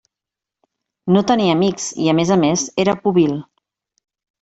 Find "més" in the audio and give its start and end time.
2.23-2.35, 2.49-2.67